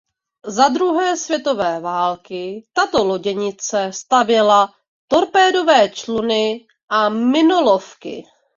[0.47, 4.73] Za druhé světové války tato loděnice stavěla
[5.07, 8.23] torpédové čluny a minolovky.